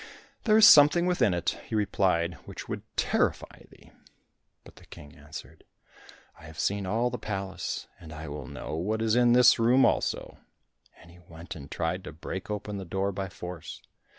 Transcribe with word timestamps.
"There 0.45 0.57
is 0.57 0.65
something 0.67 1.05
within 1.05 1.31
it," 1.31 1.59
he 1.67 1.75
replied, 1.75 2.33
"which 2.45 2.67
would 2.67 2.81
terrify 2.97 3.65
thee." 3.69 3.91
But 4.63 4.77
the 4.77 4.87
King 4.87 5.15
answered, 5.15 5.63
"I 6.39 6.45
have 6.45 6.57
seen 6.57 6.87
all 6.87 7.11
the 7.11 7.19
palace, 7.19 7.87
and 7.99 8.11
I 8.11 8.27
will 8.27 8.47
know 8.47 8.75
what 8.75 8.99
is 8.99 9.15
in 9.15 9.33
this 9.33 9.59
room 9.59 9.85
also," 9.85 10.39
and 10.97 11.11
he 11.11 11.19
went 11.19 11.55
and 11.55 11.69
tried 11.69 12.03
to 12.05 12.11
break 12.11 12.49
open 12.49 12.77
the 12.77 12.83
door 12.83 13.11
by 13.11 13.29
force. 13.29 13.79